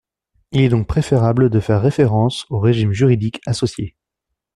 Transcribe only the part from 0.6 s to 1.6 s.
est donc préférable de